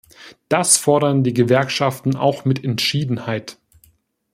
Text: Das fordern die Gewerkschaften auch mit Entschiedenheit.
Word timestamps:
Das 0.49 0.77
fordern 0.77 1.23
die 1.23 1.31
Gewerkschaften 1.35 2.15
auch 2.15 2.43
mit 2.43 2.63
Entschiedenheit. 2.63 3.59